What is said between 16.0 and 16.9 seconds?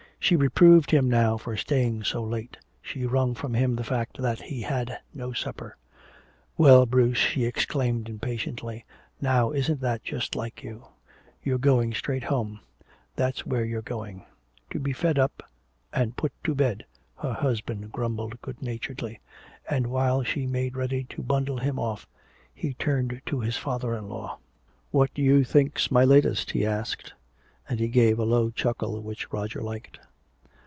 put to bed,"